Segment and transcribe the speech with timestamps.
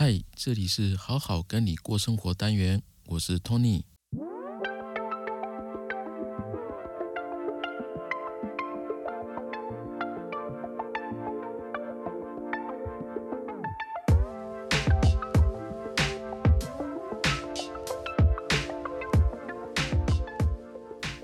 [0.00, 3.82] 嗨，这里是好好跟你过生活单元，我是 Tony。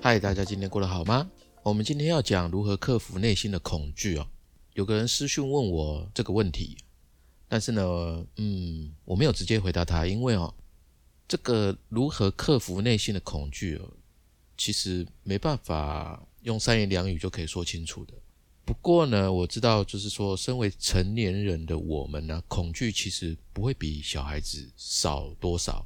[0.01, 1.31] 嗨，大家今天过得好吗？
[1.63, 4.27] 我们今天要讲如何克服内心的恐惧哦。
[4.73, 6.75] 有个人私讯问我这个问题，
[7.47, 10.53] 但是呢，嗯，我没有直接回答他，因为哦，
[11.27, 13.91] 这个如何克服内心的恐惧哦，
[14.57, 18.13] 其实没办法用三言两语就可以说清楚的。
[18.63, 25.85] 不过呢，我知道，就是说，身为成年人的我们呢，恐惧其实不会比小孩子少多少。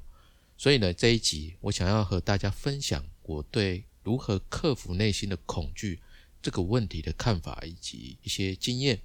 [0.58, 3.84] 所以呢，这一集我想要和大家分享我对。
[4.02, 6.00] 如何克服内心的恐惧
[6.42, 9.00] 这个问题的看法以及一些经验，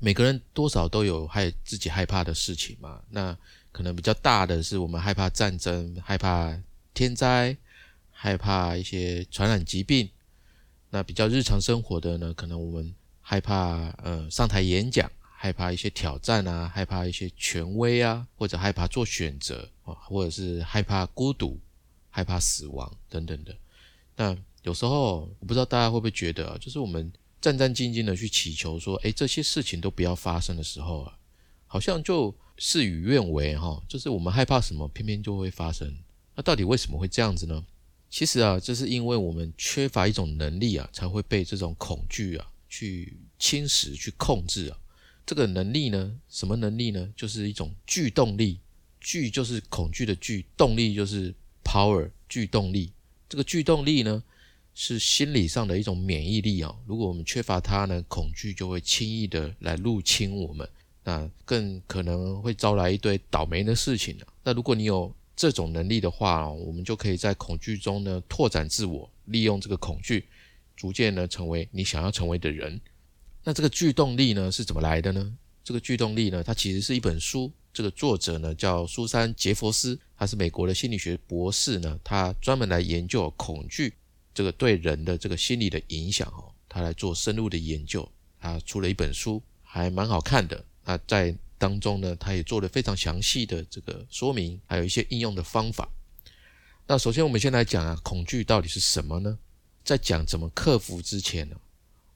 [0.00, 3.00] 每个人多少都有害自己害怕的事情嘛。
[3.10, 3.36] 那
[3.70, 6.58] 可能比较大的是我们害怕战争、害怕
[6.92, 7.56] 天灾、
[8.10, 10.10] 害怕一些传染疾病。
[10.88, 21.60] 那比较日常生活的呢，可能我们害怕呃上台演讲，害怕一些挑战啊，害怕一些权威啊，或者害怕做选择啊，或者是害怕孤独、
[22.08, 23.54] 害怕死亡等等的。
[24.16, 31.18] 那有时候我不知道大家会不会觉得，就是我们战战兢兢的去祈求说，哎，这些事情都不要发生的时候啊，
[31.66, 33.82] 好像就事与愿违哈。
[33.88, 35.96] 就是我们害怕什么，偏偏就会发生。
[36.34, 37.64] 那到底为什么会这样子呢？
[38.10, 44.78] 其实啊，这是因为我们缺乏一种能力啊，才会被这种恐惧啊去侵蚀、去控制啊。
[45.24, 47.08] 这个能力呢，什么能力呢？
[47.16, 48.58] 就是一种巨动力。
[49.00, 52.92] 巨就是恐惧的巨，动力就是 power，巨动力。
[53.30, 54.22] 这个巨动力呢，
[54.74, 56.74] 是心理上的一种免疫力啊。
[56.86, 60.68] 如果我们缺乏它呢，恐惧就会轻易的来入侵我们，
[61.04, 64.26] 那更可能会招来一堆倒霉的事情啊。
[64.42, 70.26] 那如果你有这种能力的话，我们就可以在恐惧中呢拓展自我，利用这个恐惧，
[70.76, 72.80] 逐渐呢成为你想要成为的人。
[73.42, 75.32] 那这个巨动力呢是怎么来的呢？
[75.64, 77.50] 这个巨动力呢，它其实是一本书。
[77.72, 83.94] 这个作者呢叫苏珊·杰佛斯，他是美国的心理学博士呢，他专门来研究恐惧
[84.32, 88.10] 这个对人的这个心理的影响哦，他来做深入的研究，
[88.40, 90.64] 他出了一本书，还蛮好看的。
[90.84, 95.88] 那在当中呢，他也做了非常详细的这个说明，还有一些应用的方法。
[96.86, 99.38] 那首先我们先来讲啊，恐惧到底是什么呢？
[99.84, 101.56] 在讲怎么克服之前呢，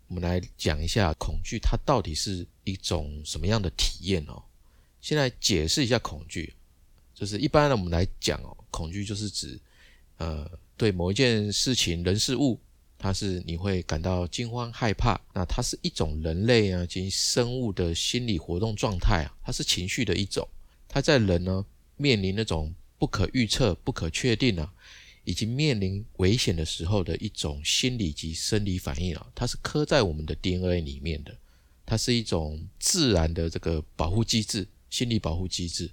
[0.09, 4.43] 我们来讲一下恐惧它到底是一种什么样的体验哦。
[5.01, 6.55] 先来解释一下恐惧，
[7.15, 9.61] 就是一般的我们来讲哦，恐惧就是指，
[10.17, 10.51] 呃，
[10.85, 12.61] 对某一件事情、人、事物，
[12.99, 15.19] 它是你会感到惊慌害怕。
[15.33, 20.47] 那它是一种人类啊及生物的心理活动状态啊，它是情绪的一种。
[20.87, 21.65] 它在人呢
[21.97, 24.71] 面临那种不可预测、不可确定啊，
[25.25, 31.35] 以及面临危险的时候的一种心理及生理反应啊，它是刻在我们的 DNA 里面的，
[31.87, 34.69] 它是一种自然的这个保护机制。
[34.91, 35.91] 心理保护机制，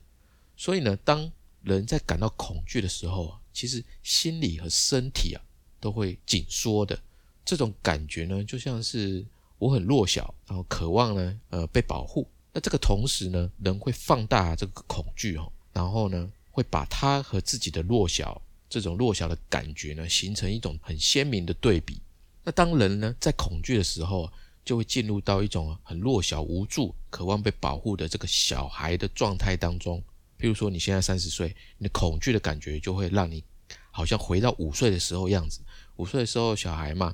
[0.55, 1.31] 所以呢，当
[1.63, 5.41] 人在感到恐惧的时候啊，其实心理和身体啊
[5.79, 6.99] 都会紧缩的。
[7.43, 9.25] 这种感觉呢，就像是
[9.57, 12.27] 我很弱小，然后渴望呢，呃，被保护。
[12.53, 22.01] 那这个同时呢，人会放大这个恐惧哦，然后呢，会把他和自己的弱小这种弱小的感觉呢，形成一种很鲜明的对比。
[22.43, 24.31] 那当人呢在恐惧的时候。
[24.63, 30.01] 就会进入到一种很弱小、无助、渴望被保护的这个小孩的状态当中。
[30.41, 33.43] 譬如说，你现在三十岁，你的恐惧的感觉就会让你
[33.91, 35.61] 好像回到五岁的时候样子。
[35.97, 37.13] 五岁的时候，小孩嘛，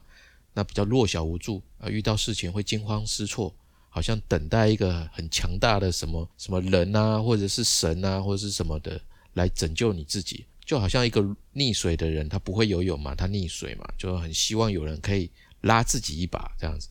[0.53, 3.53] 那比较弱小无助啊，遇到事情会惊慌失措，
[3.89, 8.99] 好像等待一个很强大的什么什么人啊，或者是神啊，或者是什么的
[9.33, 10.45] 来拯救你自己。
[10.63, 11.21] 就好像一个
[11.53, 15.29] 溺水的人，他不会游泳嘛，他溺水嘛，就很希望有人可以
[15.61, 16.87] 拉自己一把这样子。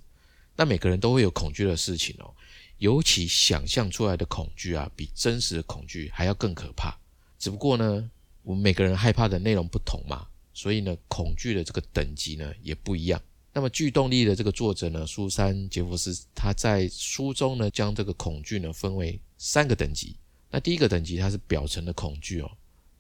[0.54, 2.32] 那每个人都会有恐惧的事情哦，
[2.78, 6.96] 尤其想象出来的恐惧啊，比真实的恐惧还要更可怕。
[7.38, 8.10] 只不过呢，
[8.42, 13.20] 我们每个人害怕的内容不同嘛，所以呢，恐惧的这个等级呢也不一样。
[13.52, 20.14] 那么，巨动力的这个作者呢，苏珊·杰弗斯，他在书中呢，将这个恐惧呢分为三个等级。
[20.50, 22.50] 那第一个等级，它是表层的恐惧哦，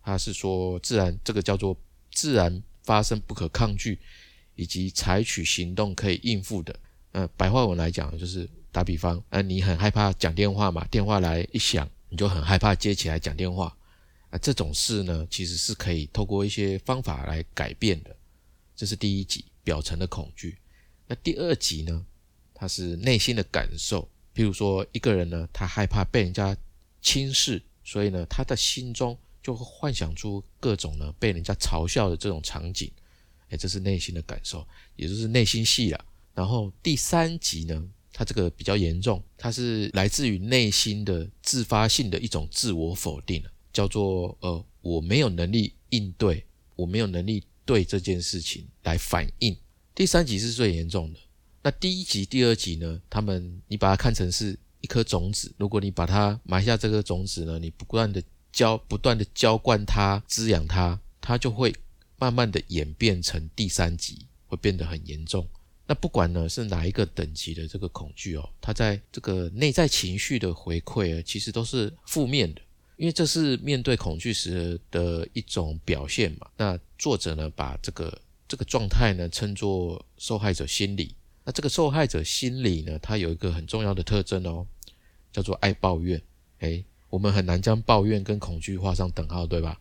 [0.02, 1.76] 它是说自然这个叫做
[2.10, 3.98] 自然发生不可抗拒，
[4.54, 6.74] 以及采取行动可以应付的。
[7.12, 13.74] 呃，白话文来讲，就是打比方，呃，你很害怕讲电话嘛，电话来一响，你就很害怕接起来讲电话，
[14.28, 18.14] 啊，这种事呢，其实是可以透过一些方法来改变的。
[18.74, 20.58] 这是第一级表层的恐惧。
[21.06, 22.04] 那第二级呢，
[22.52, 26.54] 它是内心的感受，譬如说一个人呢，他害怕被人家
[27.00, 32.92] 轻视、所以呢，他的心中就会幻想出各种呢被人家嘲笑的这种场景。
[33.48, 36.04] 哎，这是内心的感受，也就是内心戏了。
[36.34, 37.82] 然后第三集呢，
[38.16, 46.42] 它这个比较严重，它是来自于内心的自发性的一种自我否定叫做呃，我没有能力应对，
[46.76, 49.54] 我没有能力对这件事情来反应。
[49.94, 51.20] 第三集是最严重的。
[51.62, 52.98] 那第一集、第二集呢？
[53.10, 61.74] 他们你把它看成是一颗种子，如果你把它埋下这颗种子呢，你不断的浇、不断的浇灌它、滋养它，它就会。
[62.18, 65.46] 慢慢的演变成第三集会变得很严重。
[65.86, 72.60] 那不管呢是哪一个等级的这个恐惧哦，它在这个内在情绪的回馈啊，其实都是负面的，
[72.96, 76.50] 因为这是面对恐惧时的一种表现嘛。
[76.56, 81.14] 那作者呢把这个这个状态呢称作受害者心理。
[81.44, 84.66] 那这个受害者心理呢，它有一个很重要的特征哦，
[85.32, 86.20] 叫做爱抱怨。
[86.58, 89.78] 诶，我们很难将抱怨跟恐惧画上等号，对吧？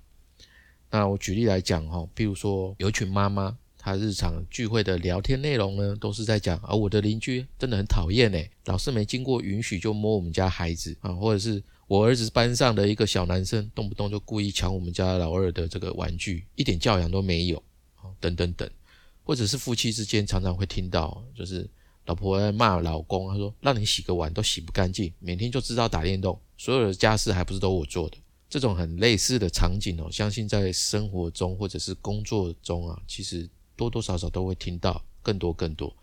[0.91, 17.61] 那我举例来讲哈，譬如说有一群妈妈，他日常聚会的聊天内容呢，都是在讲啊，我的邻居真的很讨厌哎，老是没经过允许就摸我们家孩子啊，或者是我儿子班上的一个小男生，动不动就故意抢我们家老二的这个玩具，一点教养都没有
[17.97, 18.67] 啊，等等等，
[19.23, 21.69] 或者是夫妻之间常常会听到，就是
[22.07, 28.17] 老婆在骂老公，他说让你洗个碗都洗不干净，每天就知道打电动，所有的家事还不是都我做的。
[28.49, 35.95] 这种很类似的场景哦，相信在生活中或者是工作中啊，其实多多少少都会听到更多更多。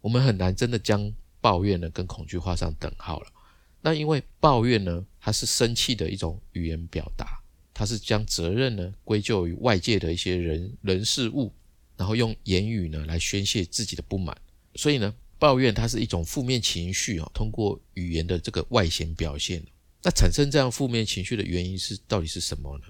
[0.00, 3.32] 我们很难真的将抱怨呢跟恐惧画上等号了。
[3.80, 7.40] 那因为抱怨呢，它是生气的一种语言表达，
[7.72, 11.52] 它是将责任呢归咎于外界的一些人人事物，
[11.96, 14.36] 然后用言语呢来宣泄自己的不满。
[14.74, 19.64] 所以呢，抱怨它是一种负面情绪啊，通过语言的这个外显表现。
[20.02, 22.84] 那产生这样负面情绪的原因是到底是什么呢？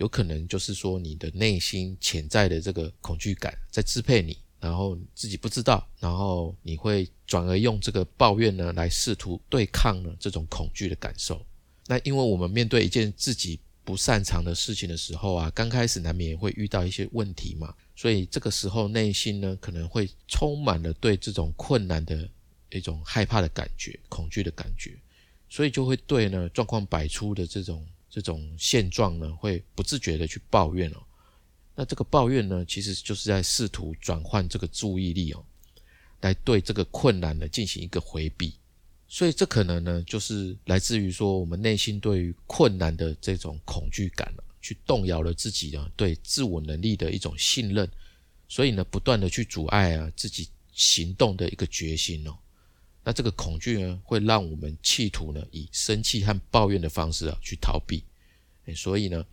[0.00, 11.44] 有可能就是说你的内心潜在的这个恐惧感在支配你，然后自己不知道，然后你会转而用这个抱怨呢来试图对抗呢这种恐惧的感受。
[11.86, 22.26] 那因为我们面对一件自己不擅长的事情的时候啊，刚开始难免会遇到一些问题嘛，所以这个时候内心呢可能会充满了对这种困难的
[22.70, 24.96] 一种害怕的感觉、恐惧的感觉。
[25.50, 31.02] 所以就会对呢状况百出的这种这种现状呢，会不自觉的去抱怨哦。
[31.76, 35.42] 那这个抱怨呢，其实就是在试图转换这个注意力哦，
[36.20, 38.52] 来对这个困难呢进行一个回避。
[39.08, 47.88] 所以这可能呢，就是来自于说我们内心对于困难的这种恐惧感去动摇了自己呢对自我能力的一种信任，
[48.48, 52.36] 所以呢，不断的去阻碍啊自己行动的一个决心哦。
[53.02, 58.04] 那这个恐惧呢，会让我们企图呢，以生气和抱怨的方式啊去逃避。
[58.76, 59.24] 所以呢，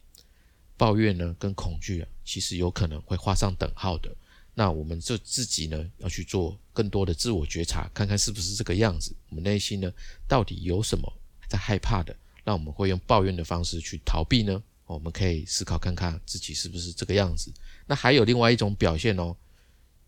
[0.77, 4.09] 抱怨呢跟恐惧啊，其实有可能会画上等号的。
[4.55, 9.15] 那我们就自己呢，要去做更多的自我觉察，看看是不是这个样子。
[9.29, 9.91] 我们内心呢，
[10.27, 11.11] 到底有什么
[11.47, 14.63] 在害怕的，让我们会用抱怨的方式去逃避呢？
[14.85, 17.53] 我们可以思考看看自己是不是这个样子。
[17.85, 19.35] 那还有另外一种表现哦。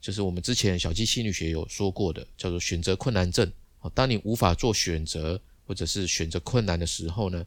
[0.01, 3.51] 就是我们之前小鸡心理学有说过的，叫做选择困难症。
[3.81, 7.45] 哦，当你无法做选择，或者是选择困难的时候呢，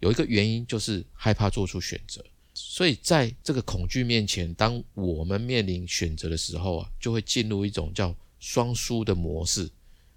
[0.00, 2.24] 有一个原因就是害怕做出选择。
[2.54, 9.70] 所以在这个恐惧面前，当我们面临选择的时候啊，就会进入一种叫双输的模式，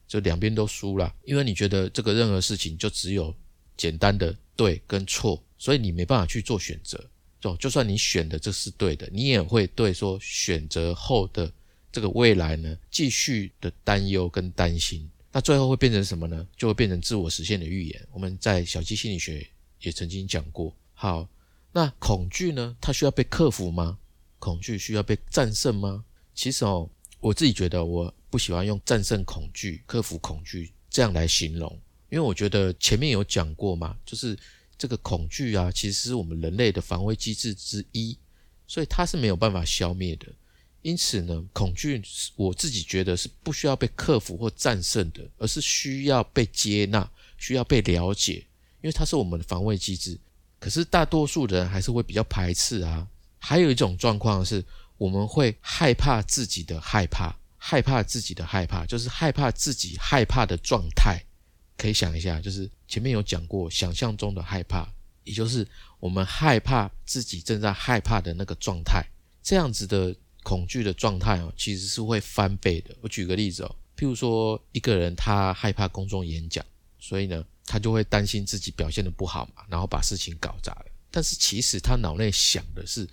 [0.07, 1.13] 就两边都输了。
[1.23, 3.33] 因为你觉得这个任何事情就只有
[3.77, 7.03] 简单的对跟错，所以你没办法去做选择。
[7.39, 11.51] 就就算你选的这是对的，你也会对说选择后的。
[11.91, 16.47] 这个未来呢，继续的担忧跟担心，那最后会变成什么呢？
[16.55, 18.07] 就会变成自我实现的预言。
[18.11, 19.45] 我们在小鸡心理学
[19.81, 20.75] 也曾经讲过。
[20.93, 21.27] 好，
[21.71, 22.75] 那恐惧呢？
[22.79, 23.97] 它需要被克服吗？
[24.39, 26.03] 恐惧需要被战胜吗？
[26.33, 31.71] 其实哦，我自己觉得我不喜欢用战胜恐惧、克服恐惧这样来形容，
[32.09, 34.37] 因为我觉得前面有讲过嘛，就是
[34.77, 38.17] 这个恐惧啊，其实是我们人类的防卫机制之一，
[38.65, 40.27] 所以它是没有办法消灭的。
[40.83, 42.01] 因此呢，恐惧
[42.35, 47.07] 我自己觉得是不需要被克服或战胜的，而是需要被接纳、
[47.37, 48.43] 需要被了解，
[48.81, 50.19] 因为它是我们的防卫机制。
[50.59, 53.07] 可是大多数人还是会比较排斥啊。
[53.37, 54.65] 还有一种状况是，
[54.97, 61.23] 我们会害怕自己的害怕，害怕自己的害怕，就是害怕自己害怕的状态。
[61.77, 64.91] 可以想一下，就是前面有讲过，想象中的害怕，
[65.23, 65.67] 也就是
[65.99, 69.05] 我们害怕自己正在害怕的那个状态，
[69.43, 70.15] 这样子的。
[70.43, 72.95] 恐惧的状态哦，其实是会翻倍的。
[73.01, 76.65] 我举个例子哦，譬如说一个人他害怕公众演讲，
[76.99, 80.85] 所以呢，他就会担心自己表现的不好嘛，然后把事情搞砸了。
[81.09, 83.07] 但是其实他脑内想的是，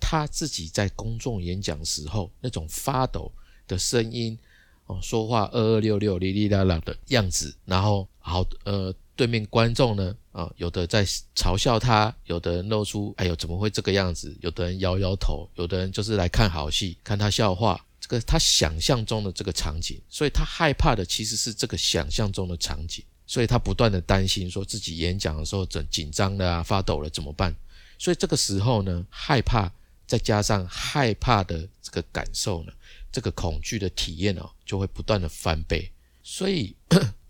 [0.00, 3.30] 他自己在公众演讲时候那种发抖
[3.68, 4.38] 的声音，
[4.86, 14.36] 哦，说话二二六六、哩哩啦啦的样子，然后好，呃，对面观众呢，啊，有的在嘲笑他，有的人露出，哎呦，怎么会这个样子？
[14.40, 17.80] 有的人摇摇头，有的人就是来看好戏，看他笑话。
[18.00, 23.04] 这个他想象中的这个场景，所以他害怕的其实是这个想象中的场景。
[23.28, 27.54] 所以他不断的担心，说自己演讲的时候整紧张的啊，发抖了怎么办？
[27.96, 29.70] 所以这个时候呢，害怕
[30.04, 32.72] 再加上害怕的这个感受呢，
[33.12, 35.88] 这个恐惧的体验哦，就会不断的翻倍。
[36.24, 36.74] 所以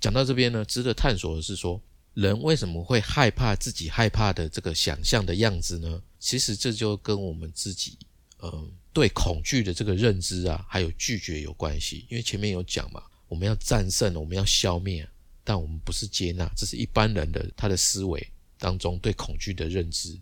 [0.02, 1.80] 讲到这边呢，值得探索的是说，
[2.14, 6.02] 人为什么会害怕自己害怕的这个想象的样子呢？
[6.18, 7.96] 其实这就跟我们自己
[8.42, 12.04] 嗯对恐惧的这个认知啊，还有拒绝有关系。
[12.10, 15.08] 因为前面有讲嘛，我们要战胜，我们要消灭。
[15.44, 18.24] 但我们不是接纳，这是一般人的他的思维
[18.58, 20.18] 当中对恐惧的认知。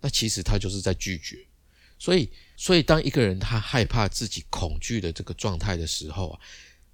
[0.00, 1.38] 那其实他就是在拒绝。
[1.98, 6.40] 所以，所以当一个人他害怕自己恐惧的这个状态的时候啊，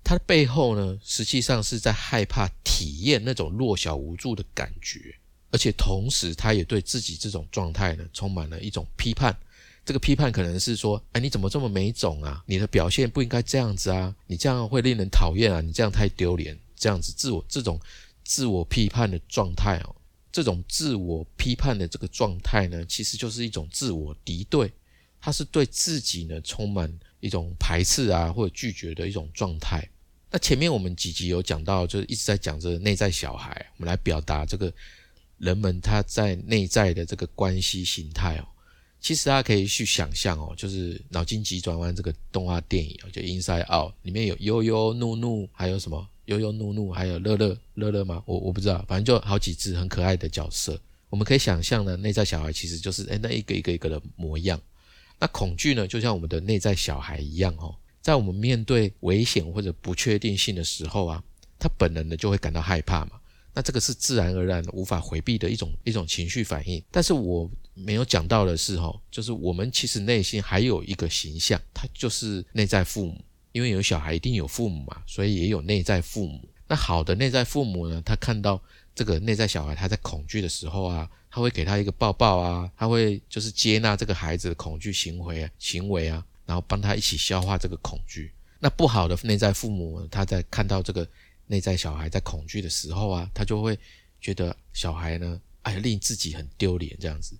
[0.06, 5.12] 他的背后呢，实际上是在害怕体验那种弱小无助的感觉，
[5.50, 9.36] 而且同时他也对自己这种状态呢，充满了一种批判。
[9.84, 12.40] 这个批判可能是说：哎，你怎么这么没种啊？
[12.46, 14.14] 你的表现不应该这样子啊！
[14.28, 15.60] 你这样会令人讨厌啊！
[15.60, 16.56] 你这样太丢脸。
[16.76, 17.80] 这样子自我这种
[18.22, 19.96] 自我批判的状态哦，
[20.30, 24.70] 这种自我批判的这个状态呢，其实就是一种自我敌对，
[25.20, 29.88] 它是对自己呢充满一种排斥啊或者拒绝的一种状态。
[30.30, 34.72] 那前面我们几集有讲到，就是一直在讲这个内在小孩，我们来表达这个
[35.38, 38.46] 人们他在内在的这个关系形态哦。
[39.00, 46.08] 其实大家可以去想象哦，就是脑筋急转弯这个动画电影就 Inside Out 里面有悠悠、怒怒，还有什么？
[46.24, 48.20] 悠悠怒怒，还有乐乐乐乐吗？
[48.26, 50.80] 我我不知道，反正就好几只很可爱的角色。
[51.08, 54.60] 我们可以想象呢，内在小孩其实就是哎那一个一个一个的模样。
[55.20, 57.72] 那恐惧呢，就像我们的内在小孩一样哦，
[58.06, 61.20] 在我们面对危险或者不确定性的时候啊，
[61.58, 63.18] 他本能的就会感到害怕嘛。
[63.52, 66.80] 那这个是自然而然无法回避的一种一种情绪反应。
[66.88, 73.20] 但是我没有讲到的是哈，就是我们其实内心还有一个形象，它就是内在父母。
[73.50, 76.48] 因为有小孩一定有父母嘛，所以也有内在父母。
[76.68, 78.62] 那好的内在父母呢，他看到
[78.94, 88.32] 这个内在小孩他在恐惧的时候啊，他会给他一个抱抱啊，他会就是接纳这个孩子的恐惧行为啊行为啊，然后帮他一起消化这个恐惧。
[88.58, 91.06] 那不好的内在父母，他在看到这个
[91.46, 93.78] 内在小孩在恐惧的时候啊，他就会
[94.20, 97.36] 觉得小孩呢，哎，令自己很丢脸这样子，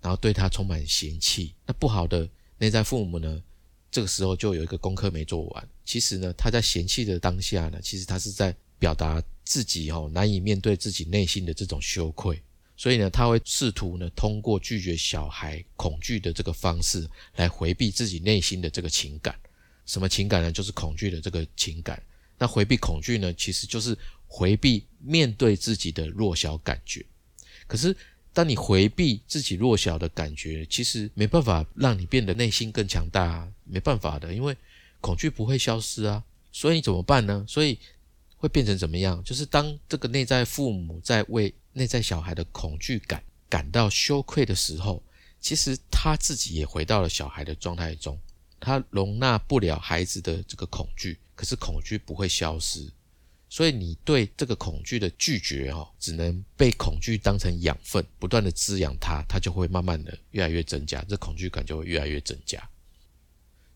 [0.00, 1.54] 然后对他充满嫌弃。
[1.64, 2.28] 那不好的
[2.58, 3.42] 内在父母呢？
[3.90, 5.68] 这个时候就有一个功课没做完。
[5.84, 12.42] 其实呢，他在嫌弃的当下呢，其实他是在表达自己哦难以面对自己内心的这种羞愧，
[12.78, 17.06] 所以呢，他会试图呢通过拒绝小孩恐惧的这个方式
[17.36, 19.38] 来回避自己内心的这个情感。
[19.84, 20.50] 什么情感呢？
[20.50, 22.02] 就是恐惧的这个情感。
[22.38, 23.94] 那回避恐惧呢，其实就是
[24.26, 27.04] 回避面对自己的弱小感觉。
[27.66, 27.94] 可是。
[28.34, 34.56] 当你回避自己弱小的感觉，其实没办法让你变得内心更强大啊，没办法的，因为
[35.00, 36.22] 恐惧不会消失啊。
[36.52, 37.44] 所以你怎么办呢？
[37.48, 37.76] 所以
[38.38, 39.22] 会变成怎么样？
[39.22, 45.02] 就是当这个内在父母在为内在小孩的恐惧感感到羞愧的时候，
[45.40, 48.18] 其实他自己也回到了小孩的状态中，
[48.58, 52.90] 他容纳不了孩子的这个恐惧，可是恐惧不会消失。
[53.50, 62.62] 所以你对这个恐惧的拒绝，哈，只能被恐惧当成养分，不断的滋养它，它就会慢慢的越来越增加，这恐惧感就会越来越增加。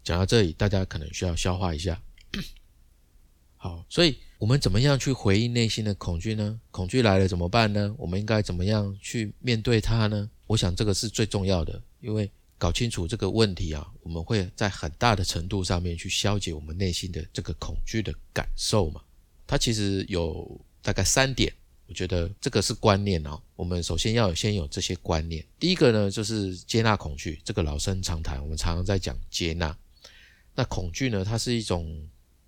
[0.04, 2.02] 讲到这里，大家可能需要消化一下。
[3.56, 6.60] 好，所以我们怎么样去回应内心的恐惧呢？
[6.72, 7.94] 恐惧来了怎么办呢？
[7.96, 10.28] 我们应该怎么样去面对它呢？
[10.48, 19.00] 我想这个是最重要的，因为搞清楚这个问题啊，我们会在很大的程度上面去消解我们内心的这个恐惧的感受嘛。
[19.46, 21.52] 它其实有大概三点，
[21.86, 23.40] 我觉得这个是观念哦。
[23.54, 25.46] 我们首先要先有这些观念。
[25.60, 29.78] 第一个呢，就是接纳恐惧，这个老生常谈，我们常常在讲接纳。
[30.56, 31.96] 那恐惧呢，它是一种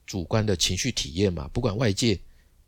[0.07, 2.19] 主观的情绪体验嘛，不管外界，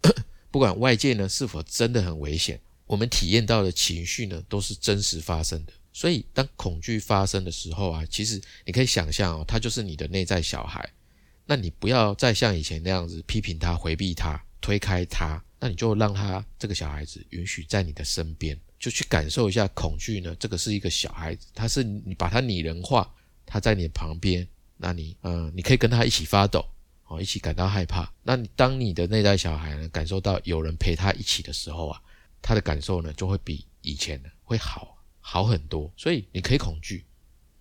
[0.50, 5.73] 不管外界呢是否真的很危险，我们体验到的情绪呢都是真实发生的。
[5.93, 10.88] 所以当恐惧发生的时候啊，其实你可以想象哦，它就是你的内在小孩。
[11.47, 20.35] 那你不要再像以前那样子批评他、回避他、推开他，那你就让他这个小孩子允许在你的身边，就去感受一下恐惧呢。
[20.40, 23.09] 这个是一个小孩子，他是你把他拟人化，
[23.47, 26.66] 他在你旁边，那你嗯，你可以跟他一起发抖，
[27.09, 28.13] 哦，一起感到害怕。
[28.23, 32.03] 那当你的内在小孩呢感受到有人陪他一起的时候啊，
[32.43, 35.93] 他的感受呢就会比以前呢会好好很多。
[35.97, 37.05] 所以你可以恐惧，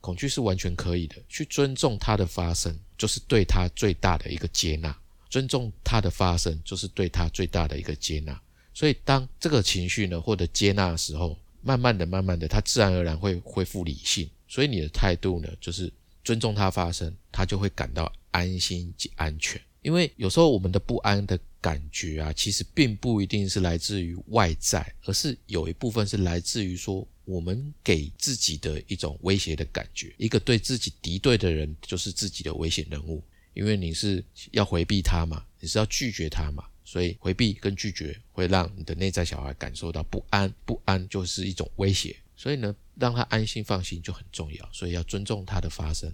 [0.01, 1.15] 恐惧是完全可以的。
[1.29, 4.97] 去尊重它的发生，就是对他最大的一个接纳。
[5.29, 8.39] 尊重它的发生，就是对他最大的一个接纳。
[8.73, 14.29] 所以当这个情绪呢获得接纳的时候，慢慢的、慢慢的，他自然而然会恢复理性。
[14.47, 15.91] 所以你的态度呢，就是
[16.25, 19.61] 尊重它发生，他就会感到安心及安全。
[19.81, 30.11] 因为有时候我们的不安的感觉啊，其实并不一定是来自于外在，而是有一部分是来自于说我们给自己的一种威胁的感觉。
[30.17, 42.15] 一个对自己敌对的人，就是自己的危险人物，因为你是要回避他嘛，你是要拒绝他嘛，所以回避跟拒绝会让你的内在小孩感受到不安，不安就是一种威胁。
[42.35, 44.69] 所以呢，让他安心放心就很重要。
[44.71, 46.11] 所以要尊重他的发生，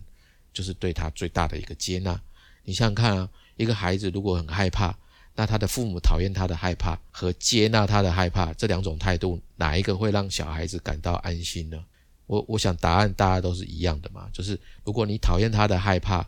[0.53, 2.21] 就是对他最大的一个接纳。
[2.63, 3.29] 你想想看啊。
[3.57, 4.95] 一个孩子如果很害怕，
[5.35, 11.85] 那他的父母讨厌他的害怕和接纳他的害怕这两种态度，哪一个会让小孩子感到安心呢？
[12.25, 16.27] 我我想答案大家都是一样的嘛，就是如果你讨厌他的害怕，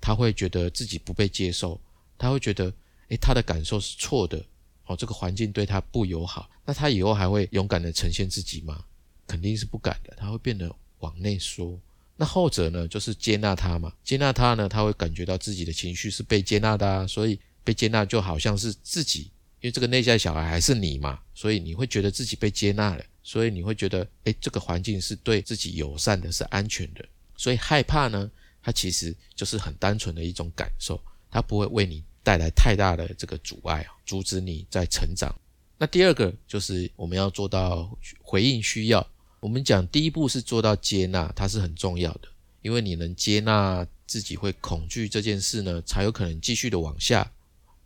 [0.00, 1.80] 他会觉得自己不被接受，
[2.18, 2.72] 他会觉得，
[3.10, 4.44] 诶，他的感受是错的，
[4.86, 8.84] 哦，这个环境对他不友好，那他以后还会勇敢的呈现自己吗？
[9.26, 11.78] 肯定是不敢的，他会变得往内缩。
[12.16, 19.22] 那后者呢，就是接纳他嘛，接纳他呢，他会感觉到自己的情绪是被接纳的啊，所以被接纳就好像是自己，
[19.60, 27.04] 因为这个内在小孩还是你嘛，所以你会觉得自己被接纳了，所以你会觉得，哎，这个环境是对自己友善的，是安全的，
[27.36, 28.30] 所以害怕呢，
[28.62, 31.02] 它其实就是很单纯的一种感受，
[31.32, 35.34] 它不会为你带来太大的这个阻碍啊，阻止你在成长。
[35.76, 37.90] 那第二个就是我们要做到
[38.22, 39.04] 回应需要。
[39.44, 42.28] 我们讲第一步是做到接纳，它是很重要的，
[42.62, 47.30] 因为你能接纳自己会恐惧这件事呢，才有可能继续的往下，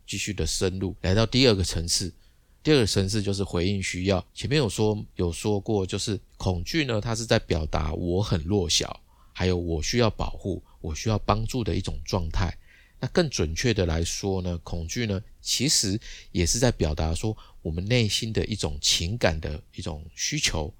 [0.06, 2.14] 继续的深入，来到第二个层次。
[2.62, 4.24] 第二个层次就是回应需要。
[4.32, 9.00] 前面有说有说过，就是恐惧呢，它是在表达我很弱小，
[9.32, 12.56] 还有我需要保护、我需要帮助的一种状态。
[13.00, 15.98] 那更准确的来说呢，恐惧呢，其实
[16.30, 20.72] 也是在表达说我们内心的一种情感的一种需求。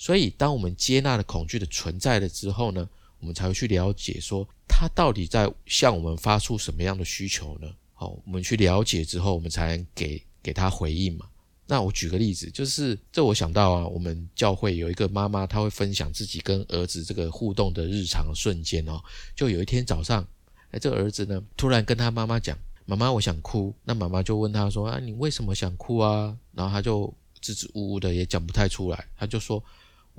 [0.00, 7.70] 所以，当我们接纳了恐惧的存在了之后呢，我们才会去了解说，它到底在向我们发出什么样的需求呢？
[7.92, 11.26] 好，我们去了解之后，我们才能给给他回应嘛。
[11.66, 18.98] 那我举个例子，就是这我想到啊，我们教会有一个妈妈，她会分享自己跟儿子这个互动的日常瞬间哦。
[19.36, 20.26] 就有一天早上，
[20.70, 29.04] 哎，这个儿子呢，突然跟他妈妈讲：“妈妈，我想哭。”那妈妈就问他说：“啊，你为什么想哭啊？”然后他就支支吾吾的，也讲不太出来。
[29.14, 29.62] 他就说。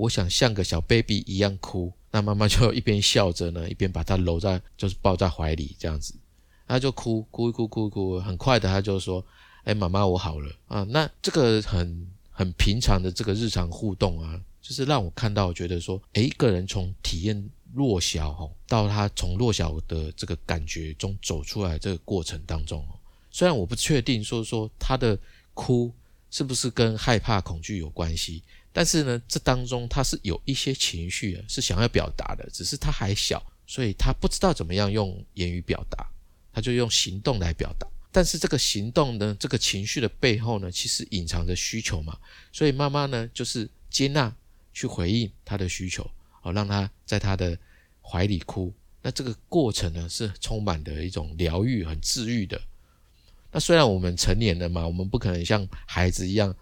[0.02, 6.16] 我想像个小 baby 一样哭，那妈妈就一边笑着呢，一边把他搂在，就是抱在怀里这样子，
[6.68, 9.24] 他就哭哭一哭哭一哭，很快的他就说
[9.64, 22.84] ：“哎，妈妈，我好了啊。”那这个很很平常的这个日常互动啊，就是让我看到，觉得说，哎，一个人从体验弱小哈，到他从弱小的这个感觉中走出来这个过程当中，
[23.30, 25.16] 虽然我不确定说说他的
[25.54, 25.94] 哭
[26.32, 28.42] 是不是跟害怕恐惧有关系。
[28.74, 36.08] 但是呢，这当中他是有一些情绪啊，是想要表达的，只是他还小，所以他不知道怎么样用言语表达，
[36.54, 37.86] 他就用行动来表达。
[38.14, 42.18] 但是这个行动呢，这个情绪的背后呢，其实隐藏着需求嘛。
[42.54, 44.34] 所以妈妈呢，就是接纳
[44.74, 46.10] 去回应他的需求，
[46.42, 47.58] 哦，让他在他的
[48.02, 48.74] 怀里哭。
[49.02, 52.62] 那这个过程呢，是充满的一种疗愈，很治愈的。
[53.52, 56.56] 那虽然我们成年了嘛，我们不可能像孩子一样，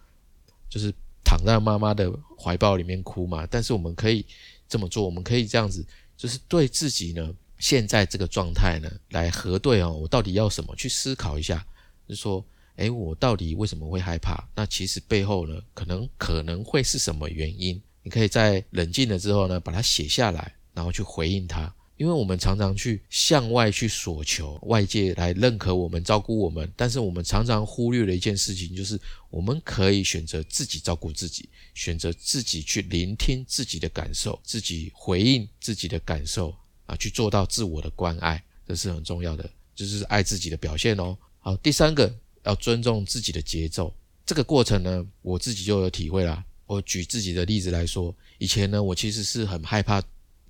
[0.67, 0.91] 就是。
[1.29, 3.45] 躺在妈妈的怀抱里面哭嘛？
[3.45, 4.25] 但是我们可以
[4.67, 5.85] 这么做，我们可以这样子，
[6.17, 10.75] 就是对自己呢现在这个状态呢来核对哦，我到底要什么？
[10.75, 11.63] 去思考一下，
[12.07, 12.43] 就说，
[12.77, 14.43] 诶，我到底为什么会害怕？
[14.55, 17.79] 那其实背后呢，可能可能会是什么原因？
[18.01, 21.71] 你可以在冷静了之后呢，把它写下来，然后去回应它。
[21.99, 28.97] 因为我们常常去向外去索求外界来认可我们、照顾我们，但是我们常常忽略了一件事情，就是
[29.29, 41.17] 我们可以选择自己照顾自己，选择自己去聆听自己的感受，自己回应自己的感受啊，去做到自我的关爱，这是很重要的，就是爱自己的表现哦。
[41.39, 43.93] 好，第三个要尊重自己的节奏，
[44.25, 46.41] 这个过程呢，我自己就有体会啦。
[46.65, 50.01] 我举自己的例子来说，以前呢，我其实是很害怕。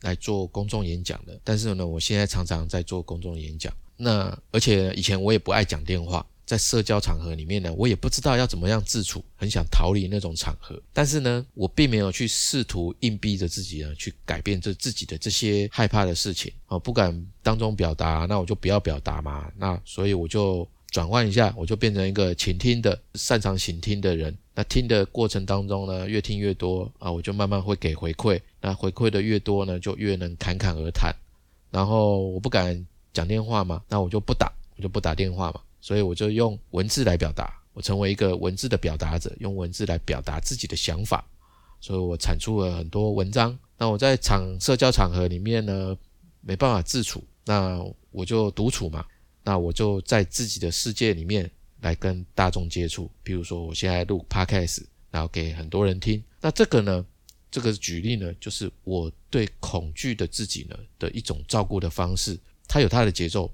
[0.02, 3.74] 来做公众演讲的，但是呢，我现在常常在做公众演讲。
[3.98, 10.82] 那而且以前我也不爱讲电话，在社交场合里面呢，我也不知道要怎么样自处，很想逃离那种场合。
[10.94, 19.52] 但是呢，我并没有去试图硬逼着自己呢，去改变这自己的这些害怕的事情啊，不敢当中表达，那我就不要表达嘛。
[19.58, 24.36] 那所以我就转换一下，我就变成一个倾听的、擅长倾听的人。
[24.56, 28.40] 那听的过程当中呢，越听越多啊，我就慢慢会给回馈。
[28.62, 31.14] 那回馈的越多呢，就越能侃侃而谈。
[31.72, 35.62] 然后我不敢讲电话嘛，那我就不打，我就不打电话嘛。
[35.82, 41.26] 所以我就用文字来表达，我成为一个文字的表达者，用文字来表达自己的想法。
[41.80, 43.58] 所以我产出了很多文章。
[43.78, 45.98] 那我在场社交场合里面呢，
[46.42, 49.06] 没办法自处，那我就独处嘛。
[49.42, 53.10] 那我就在自己的世界里面来跟大众接触。
[53.24, 56.22] 比如说我现在录 podcast，然后给很多人听。
[56.42, 57.06] 那这个呢，
[57.52, 62.38] 这个举例呢，就是我对恐惧的自己呢的一种照顾的方式。
[62.68, 63.52] 它有它的节奏，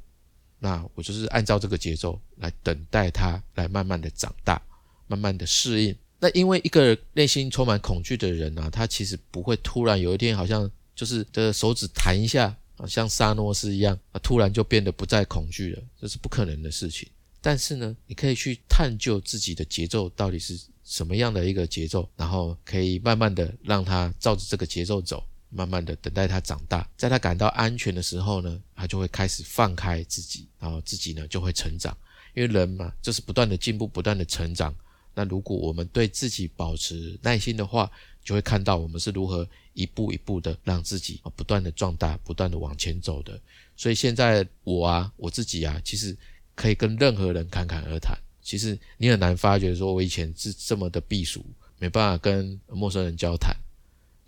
[0.60, 4.62] 那我就是按照这个节奏来等待它来慢慢的长大，
[5.08, 5.96] 慢慢的适应。
[6.20, 17.08] 那因为一个内心充满恐惧的人呢，他其实不会突然有一天好像就是的手指弹一下啊，像萨诺斯一样啊，突然就变得不再恐惧了，这是不可能的事情。
[17.42, 31.98] 但是呢，你可以去探究自己的节奏到底是什么样的一个节奏，然后可以慢慢的让他照着这个节奏走，慢慢的等待他长大，在他感到安全的时候呢，他就会开始放开自己，然后自己呢就会成长。
[32.36, 34.74] 因为人嘛，就是不断的进步，不断的成长。
[35.14, 37.90] 那如果我们对自己保持耐心的话，
[38.24, 43.40] 就会看到我们是如何一步一步的让自己不断的壮大，不断的往前走的。
[43.78, 46.16] 所以现在我啊，我自己啊，其实
[46.54, 48.18] 可以跟任何人侃侃而谈。
[48.46, 51.44] 其实你很难发觉说我以前是这么的避暑，
[51.80, 53.58] 没办法跟陌生人交谈。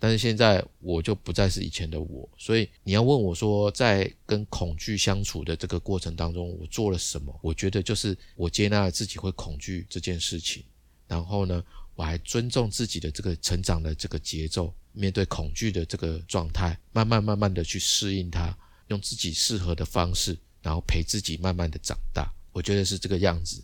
[0.00, 2.28] 但是现在我就不再是以前的我。
[2.36, 7.36] 所以你要问我说，在跟恐惧相处的这个过程当中，我做了什么？
[7.42, 10.64] 我觉得就是我接纳了自己会恐惧这件事情。
[11.06, 11.62] 然后呢，
[11.94, 18.56] 我还尊重自己的这个成长的这个节奏，面对恐惧的这个状态，慢慢慢慢的去适应它，
[18.88, 22.32] 用自己适合的方式，然后陪自己慢慢的长大。
[22.52, 23.62] 我觉得是这个样子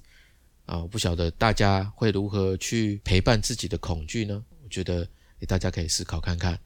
[0.67, 4.45] 啊，我不晓得大家会如何去陪伴自己的恐惧呢？
[4.63, 5.09] 我觉得
[5.47, 6.59] 大家可以思考看看。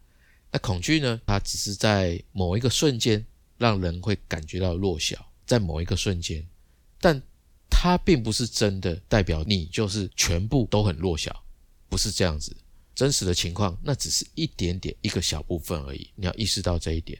[0.50, 3.24] 那恐惧呢，它只是在某一个瞬间
[3.56, 6.46] 让人会感觉到弱小，在某一个瞬间，
[7.00, 7.22] 但。
[7.70, 11.44] 它并不是真的代表你就是全部都很弱小，
[11.88, 12.56] 不是这样子。
[12.94, 17.16] 真实的情况那只是一点点一个小部分而已，你要意识到这一点。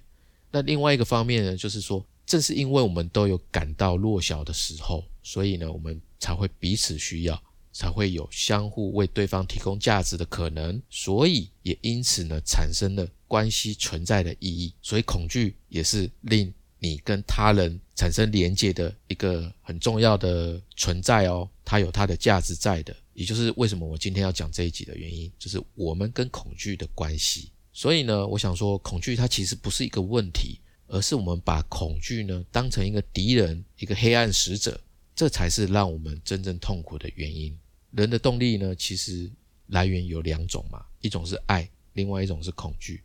[0.50, 14.74] 那另外一个方面呢，就是说，正是因为我们都有感到弱小的时候，所以呢，我们才会彼此需要，才会有相互为对方提供价值的可能，所以也因此呢，产生了关系存在的意义。
[14.82, 16.52] 所以恐惧也是令。
[16.80, 27.50] 你跟他人产生连接的一个很重要的存在哦，它有它的价值在的，也就是为什么我今天要讲这一集的原因，就是我们跟恐惧的关系。
[27.72, 34.80] 所以呢，我想说，恐惧它其实不是一个问题，而是我们把恐惧呢当成一个敌人，一个黑暗使者，
[35.18, 37.58] 这才是让我们真正痛苦的原因。
[37.90, 39.28] 人的动力呢，其实
[39.66, 43.02] 来源有两种嘛，一种是爱，另外一种是恐惧。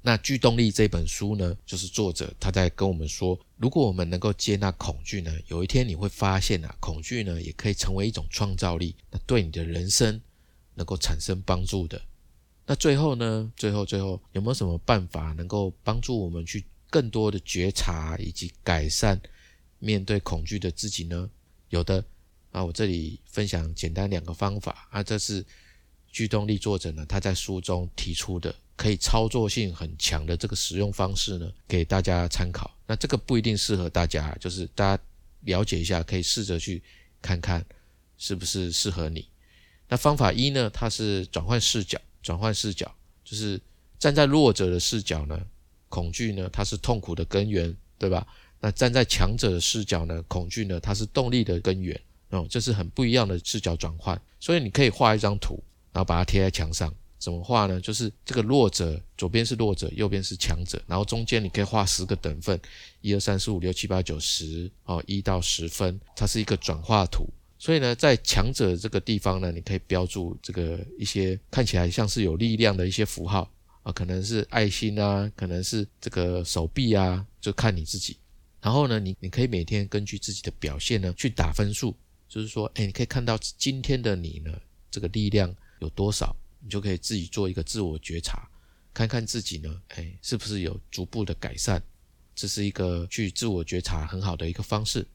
[0.00, 10.20] 那《巨动力》这本书呢，就是作者他在跟我们说，如果我们能够接纳恐惧呢，有一天你会发现啊，恐惧呢也可以成为一种创造力，那对你的人生
[10.74, 12.00] 能够产生帮助的。
[12.64, 19.20] 那最后呢，最后最后有没有什么办法能够帮助我们去更多的觉察以及改善
[19.80, 21.28] 面对恐惧的自己呢？
[21.68, 22.04] 有的
[22.50, 25.42] 啊，我这里分享简单两个方法啊，这是
[26.08, 28.54] 《巨动力》作者呢他在书中提出的。
[28.78, 32.70] 可以操作性很强的这个使用方式呢，给大家参考。
[32.86, 35.02] 那这个不一定适合大家，就是大家
[35.44, 36.82] 了解一下，可以试着去
[37.22, 37.64] 看看
[38.18, 39.26] 是不是适合你。
[39.88, 43.58] 那方法一呢，它是转换视角，转换视角就是
[43.98, 45.40] 站在弱者的视角呢，
[45.88, 48.26] 恐惧呢它是痛苦的根源，对吧？
[48.60, 52.00] 那站在强者的视角呢，恐惧呢它是动力的根源。
[52.30, 54.20] 哦，这是很不一样的视角转换。
[54.40, 56.92] 所以你可以画一张图，然后把它贴在墙上。
[57.18, 57.80] 怎么画呢？
[57.80, 62.60] 就是这个弱者左边是弱者，右边是强者，然后中间你可以画十个等份，
[63.00, 67.26] 一二三四五六七八九十哦，一到十分，它是一个转化图。
[67.58, 73.50] 所以呢，在强者这个地方呢，你可以标注这个一些看起来像是有力量的一些符号
[73.82, 78.16] 啊，可能是爱心啊，可能是这个手臂啊，就看你自己。
[78.66, 81.94] 然后呢，你你可以每天根据自己的表现呢去打分数，
[82.28, 84.50] 就是说，哎，你可以看到今天的你呢，
[84.90, 86.34] 这个力量有多少。
[86.58, 88.50] 你就可以自己做一个自我觉察，
[88.92, 91.80] 看看自己呢，哎，是不是有逐步的改善？
[92.34, 95.06] 这是一个去自我觉察很好的一个方式。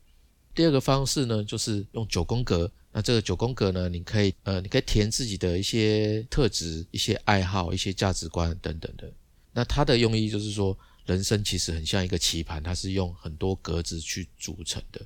[0.55, 2.71] 第二个方式呢，就是用九宫格。
[2.93, 9.11] 那这个九宫格呢，你可以呃，你可以填自己的一些特质、一些爱好、一些价值观等等的。
[9.51, 15.01] 那它的用意就是说，人生其实很像一个棋盘，它是用很多格子去组成的。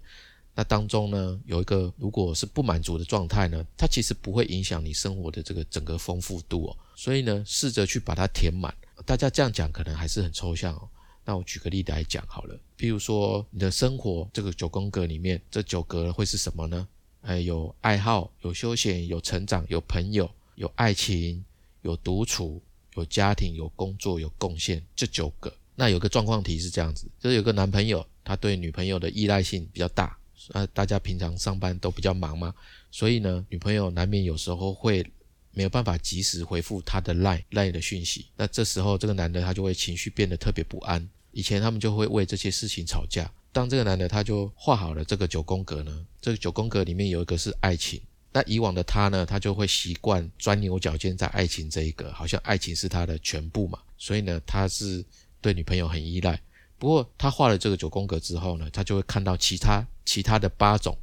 [0.53, 6.77] 那当中呢，有一个如果是不满足的状态呢，它其实不会影响你生活的这个整个丰富度哦。
[6.95, 8.73] 所以呢，试着去把它填满。
[9.05, 10.88] 大家这样讲可能还是很抽象哦。
[11.25, 16.88] 那我举个例子来讲好了，比如说你的生活这个九宫格里面，这九格会是什么呢？
[17.21, 21.43] 哎，有爱好，有休闲，有成长，有朋友，有爱情，
[21.81, 22.62] 有独处，
[22.95, 25.51] 有家庭，有工作，有贡献，这九个。
[25.75, 30.17] 那有个状况题是这样子，就是有个男朋友，他对女朋友的依赖性比较大，
[30.53, 32.53] 呃，大家平常上班都比较忙嘛，
[32.91, 35.05] 所以呢，女朋友难免有时候会
[35.51, 43.29] 没有办法及时回复他的赖赖的讯息，那这时候这个男的他就会情绪变得特别不安，以前他们就会为这些事情吵架。
[43.51, 48.01] 当这个男的他就画好了这个九宫格呢，这个九宫格里面有一个是爱情，
[48.33, 55.01] 那以往的他呢，他就会习惯钻牛角尖在爱情这一个，好像爱情是他的全部嘛，所以呢，他是
[55.45, 56.41] 对女朋友很依赖。
[56.79, 60.97] 不过他画了这个九宫格之后呢，他就会看到其他其他的八种，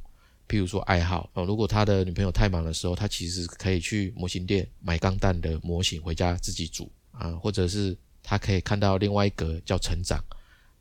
[0.49, 10.21] 譬如说爱好哦，如果他的女朋友太忙的时候，他其实可以去模型店买钢弹的模型回家自己组啊，或者是他可以看到另外一格叫成长，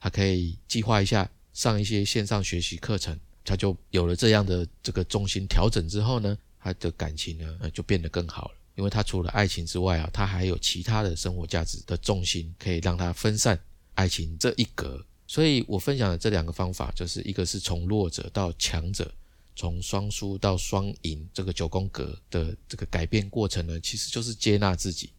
[0.00, 1.30] 他可以计划一下。
[1.54, 8.54] 上一些线上学习课程，他就有了这样的这个重心调整之后呢，他的感情呢就变得更好了。
[8.74, 13.58] 因为他除了爱情之外啊，他还有其他的生活价值的重心，可以让他分散
[13.94, 15.04] 爱情这一格。
[15.26, 19.12] 所以我分享的这两个方法，就是一个是从弱者到强者，
[19.56, 25.10] 从双输到双赢这个九宫格的这个改变过程呢，其实就是接纳自己，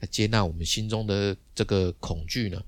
[0.00, 2.62] 来接纳我们心中的这个恐惧呢。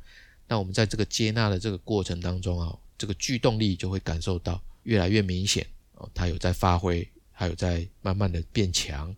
[0.49, 2.77] 那我们在这个接纳的这个过程当中啊。
[3.01, 9.17] 这个驱动力就会感受到越来越明显哦，它有在发挥，还有在慢慢的变强，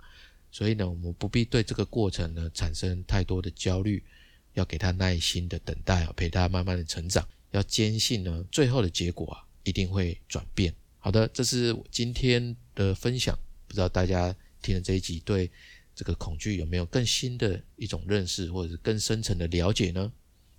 [0.52, 4.04] 所以呢，我们不必对这个过程呢产生太多的焦虑，
[4.52, 10.72] 要给他耐心的等待啊，陪他慢慢的成长，要坚信呢，最后的结果啊一定会转变。
[10.98, 13.36] 好的，这是我今天的分享，
[13.66, 15.50] 不知道大家听了这一集对
[15.94, 20.12] 这个恐惧有没有更新的一种认识，或者是更深层的了解呢？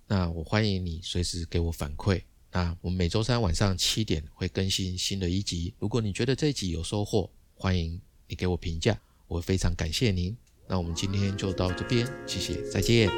[0.06, 2.20] 那我欢迎你随时给我反馈。
[2.52, 5.72] 那我们每周三晚上七点会更新新的一集。
[5.78, 10.36] 如果你觉得这一集有收获，欢迎你给我评价，我非常感谢您。
[10.66, 13.10] 那我们今天就到这边，谢谢，再见。